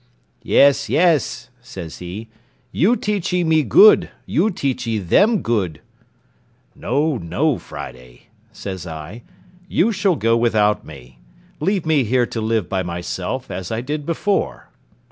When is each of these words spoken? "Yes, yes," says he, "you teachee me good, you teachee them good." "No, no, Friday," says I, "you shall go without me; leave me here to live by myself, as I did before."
"Yes, 0.41 0.89
yes," 0.89 1.51
says 1.61 1.99
he, 1.99 2.27
"you 2.71 2.95
teachee 2.95 3.43
me 3.43 3.61
good, 3.61 4.09
you 4.25 4.49
teachee 4.49 4.97
them 4.97 5.43
good." 5.43 5.79
"No, 6.75 7.17
no, 7.19 7.59
Friday," 7.59 8.29
says 8.51 8.87
I, 8.87 9.21
"you 9.67 9.91
shall 9.91 10.15
go 10.15 10.35
without 10.35 10.83
me; 10.83 11.19
leave 11.59 11.85
me 11.85 12.03
here 12.03 12.25
to 12.25 12.41
live 12.41 12.67
by 12.67 12.81
myself, 12.81 13.51
as 13.51 13.71
I 13.71 13.81
did 13.81 14.07
before." 14.07 14.71